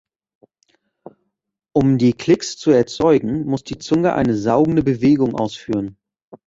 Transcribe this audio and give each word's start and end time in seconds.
Um 1.73 1.99
die 1.99 2.13
Klicks 2.13 2.57
zu 2.57 2.71
erzeugen, 2.71 3.45
muss 3.45 3.63
die 3.63 3.77
Zunge 3.77 4.13
eine 4.15 4.35
saugende 4.35 4.81
Bewegung 4.81 5.35
ausführen. 5.35 5.95